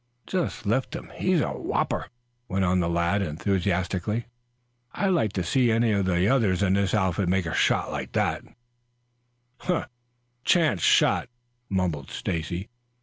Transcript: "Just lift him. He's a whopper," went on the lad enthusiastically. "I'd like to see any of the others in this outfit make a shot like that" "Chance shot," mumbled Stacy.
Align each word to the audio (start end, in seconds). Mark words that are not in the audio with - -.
"Just 0.25 0.65
lift 0.65 0.95
him. 0.95 1.11
He's 1.13 1.41
a 1.41 1.49
whopper," 1.49 2.07
went 2.47 2.65
on 2.65 2.79
the 2.79 2.89
lad 2.89 3.21
enthusiastically. 3.21 4.25
"I'd 4.93 5.09
like 5.09 5.31
to 5.33 5.43
see 5.43 5.71
any 5.71 5.91
of 5.91 6.05
the 6.07 6.27
others 6.27 6.63
in 6.63 6.73
this 6.73 6.95
outfit 6.95 7.29
make 7.29 7.45
a 7.45 7.53
shot 7.53 7.91
like 7.91 8.13
that" 8.13 8.41
"Chance 10.43 10.81
shot," 10.81 11.29
mumbled 11.69 12.09
Stacy. 12.09 12.67